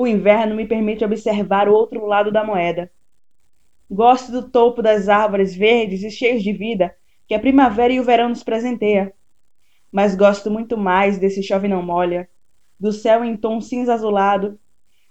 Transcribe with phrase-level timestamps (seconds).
[0.00, 2.90] O inverno me permite observar o outro lado da moeda.
[3.90, 6.96] Gosto do topo das árvores verdes e cheios de vida
[7.28, 9.12] que a primavera e o verão nos presenteia.
[9.92, 12.30] Mas gosto muito mais desse chove não molha,
[12.80, 14.58] do céu em tom cinza azulado,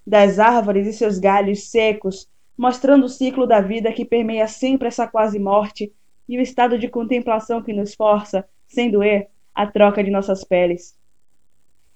[0.07, 2.27] das árvores e seus galhos secos,
[2.57, 5.93] mostrando o ciclo da vida que permeia sempre essa quase morte
[6.27, 10.98] e o estado de contemplação que nos força, sem doer, a troca de nossas peles.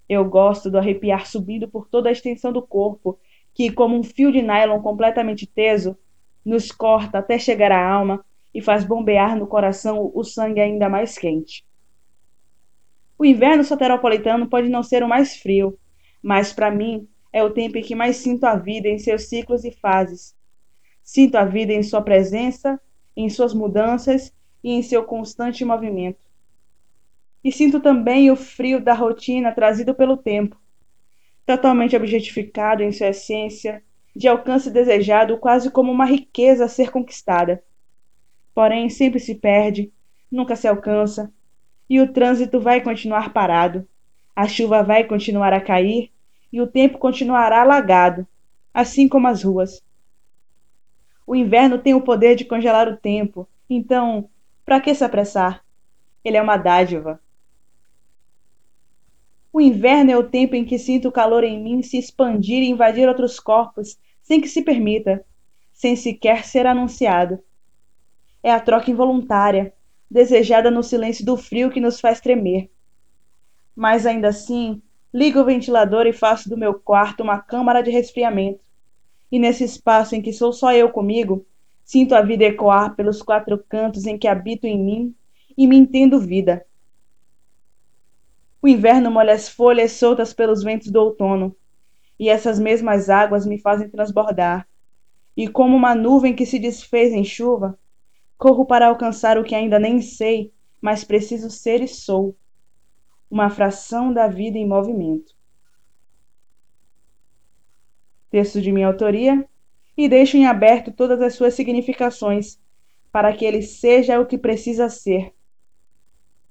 [0.07, 3.19] Eu gosto do arrepiar subindo por toda a extensão do corpo,
[3.53, 5.97] que, como um fio de nylon completamente teso,
[6.43, 8.23] nos corta até chegar à alma
[8.53, 11.65] e faz bombear no coração o sangue ainda mais quente.
[13.17, 15.77] O inverno soteropolitano pode não ser o mais frio,
[16.21, 19.63] mas para mim é o tempo em que mais sinto a vida em seus ciclos
[19.63, 20.35] e fases.
[21.03, 22.79] Sinto a vida em sua presença,
[23.15, 24.33] em suas mudanças
[24.63, 26.19] e em seu constante movimento.
[27.43, 30.55] E sinto também o frio da rotina trazido pelo tempo,
[31.45, 33.83] totalmente objetificado em sua essência,
[34.15, 37.63] de alcance desejado quase como uma riqueza a ser conquistada.
[38.53, 39.91] Porém, sempre se perde,
[40.31, 41.31] nunca se alcança,
[41.89, 43.87] e o trânsito vai continuar parado,
[44.35, 46.11] a chuva vai continuar a cair
[46.51, 48.27] e o tempo continuará alagado,
[48.73, 49.83] assim como as ruas.
[51.25, 54.29] O inverno tem o poder de congelar o tempo, então,
[54.65, 55.63] para que se apressar?
[56.23, 57.19] Ele é uma dádiva.
[59.53, 62.69] O inverno é o tempo em que sinto o calor em mim se expandir e
[62.69, 65.23] invadir outros corpos, sem que se permita,
[65.71, 67.39] sem sequer ser anunciado.
[68.41, 69.73] É a troca involuntária,
[70.09, 72.69] desejada no silêncio do frio que nos faz tremer.
[73.75, 74.81] Mas ainda assim,
[75.13, 78.65] Ligo o ventilador e faço do meu quarto uma câmara de resfriamento.
[79.31, 81.45] E nesse espaço em que sou só eu comigo,
[81.85, 85.15] sinto a vida ecoar pelos quatro cantos em que habito em mim
[85.55, 86.65] e me entendo vida.
[88.63, 91.53] O inverno molha as folhas soltas pelos ventos do outono,
[92.17, 94.65] e essas mesmas águas me fazem transbordar.
[95.35, 97.77] E como uma nuvem que se desfez em chuva,
[98.37, 102.37] corro para alcançar o que ainda nem sei, mas preciso ser e sou
[103.29, 105.35] uma fração da vida em movimento.
[108.29, 109.45] Texto de minha autoria
[109.97, 112.57] e deixo em aberto todas as suas significações
[113.11, 115.33] para que ele seja o que precisa ser.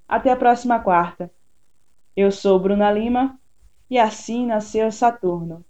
[0.06, 1.32] Até a próxima quarta.
[2.17, 3.39] Eu sou Bruna Lima
[3.91, 5.65] e assim nasceu Saturno.